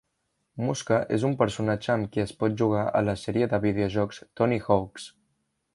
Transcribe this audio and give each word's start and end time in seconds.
Muska 0.61 0.97
és 1.17 1.25
un 1.29 1.35
personatge 1.41 1.91
amb 1.97 2.09
qui 2.15 2.23
es 2.25 2.33
pot 2.41 2.57
jugar 2.63 2.87
a 3.01 3.05
la 3.11 3.17
sèrie 3.27 3.53
de 3.53 3.61
videojocs 3.69 4.25
"Tony 4.41 4.61
Hawk's". 4.69 5.11